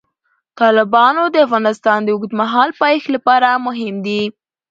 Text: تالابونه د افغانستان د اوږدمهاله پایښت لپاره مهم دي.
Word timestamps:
تالابونه 0.59 1.21
د 1.29 1.35
افغانستان 1.45 1.99
د 2.03 2.09
اوږدمهاله 2.13 2.77
پایښت 2.81 3.07
لپاره 3.15 3.49
مهم 3.65 3.95
دي. 4.05 4.21